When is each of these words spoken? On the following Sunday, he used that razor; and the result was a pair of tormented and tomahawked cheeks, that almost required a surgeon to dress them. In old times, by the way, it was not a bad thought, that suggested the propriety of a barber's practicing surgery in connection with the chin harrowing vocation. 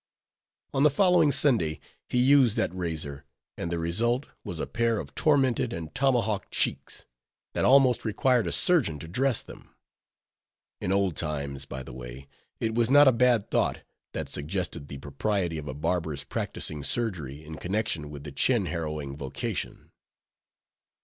On 0.73 0.81
the 0.81 0.89
following 0.89 1.31
Sunday, 1.31 1.79
he 2.09 2.17
used 2.17 2.57
that 2.57 2.73
razor; 2.73 3.23
and 3.55 3.71
the 3.71 3.77
result 3.77 4.25
was 4.43 4.59
a 4.59 4.65
pair 4.65 4.97
of 4.97 5.13
tormented 5.13 5.71
and 5.73 5.93
tomahawked 5.93 6.49
cheeks, 6.49 7.05
that 7.53 7.65
almost 7.65 8.03
required 8.03 8.47
a 8.47 8.51
surgeon 8.51 8.97
to 8.97 9.07
dress 9.07 9.43
them. 9.43 9.75
In 10.79 10.91
old 10.91 11.15
times, 11.15 11.65
by 11.65 11.83
the 11.83 11.93
way, 11.93 12.27
it 12.59 12.73
was 12.73 12.89
not 12.89 13.07
a 13.07 13.11
bad 13.11 13.51
thought, 13.51 13.81
that 14.13 14.27
suggested 14.27 14.87
the 14.87 14.97
propriety 14.97 15.59
of 15.59 15.67
a 15.67 15.75
barber's 15.75 16.23
practicing 16.23 16.81
surgery 16.81 17.45
in 17.45 17.57
connection 17.57 18.09
with 18.09 18.23
the 18.23 18.31
chin 18.31 18.65
harrowing 18.65 19.15
vocation. 19.15 19.91